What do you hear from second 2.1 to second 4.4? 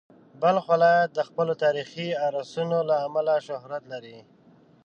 ارثونو له امله شهرت لري.